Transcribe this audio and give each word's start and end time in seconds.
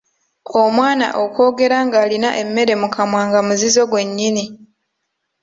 Omwana 0.61 1.07
okwogera 1.23 1.77
ng’alina 1.85 2.29
emmere 2.41 2.73
mu 2.81 2.87
kamwa 2.95 3.21
nga 3.27 3.39
muzizo 3.47 3.83
gwe 3.91 4.03
nnyini. 4.07 4.45